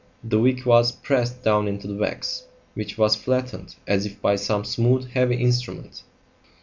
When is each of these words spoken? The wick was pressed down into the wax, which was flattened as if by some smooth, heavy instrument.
The 0.23 0.39
wick 0.39 0.65
was 0.65 0.91
pressed 0.91 1.43
down 1.43 1.67
into 1.67 1.85
the 1.85 1.93
wax, 1.93 2.45
which 2.73 2.97
was 2.97 3.15
flattened 3.15 3.75
as 3.85 4.07
if 4.07 4.19
by 4.19 4.35
some 4.35 4.65
smooth, 4.65 5.11
heavy 5.11 5.35
instrument. 5.35 6.01